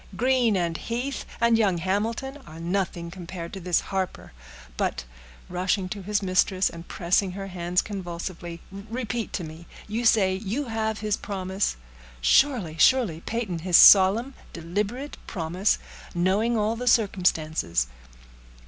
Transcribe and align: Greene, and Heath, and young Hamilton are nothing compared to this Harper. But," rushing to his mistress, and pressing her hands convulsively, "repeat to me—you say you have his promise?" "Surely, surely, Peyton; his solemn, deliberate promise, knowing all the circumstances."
Greene, 0.17 0.57
and 0.57 0.77
Heath, 0.77 1.25
and 1.39 1.59
young 1.59 1.77
Hamilton 1.77 2.37
are 2.47 2.59
nothing 2.59 3.11
compared 3.11 3.53
to 3.53 3.59
this 3.59 3.81
Harper. 3.81 4.31
But," 4.75 5.05
rushing 5.47 5.87
to 5.89 6.01
his 6.01 6.23
mistress, 6.23 6.71
and 6.71 6.87
pressing 6.87 7.33
her 7.33 7.45
hands 7.45 7.83
convulsively, 7.83 8.61
"repeat 8.71 9.31
to 9.33 9.43
me—you 9.43 10.05
say 10.05 10.33
you 10.33 10.65
have 10.65 11.01
his 11.01 11.17
promise?" 11.17 11.75
"Surely, 12.19 12.77
surely, 12.79 13.21
Peyton; 13.27 13.59
his 13.59 13.77
solemn, 13.77 14.33
deliberate 14.53 15.17
promise, 15.27 15.77
knowing 16.15 16.57
all 16.57 16.75
the 16.75 16.87
circumstances." 16.87 17.85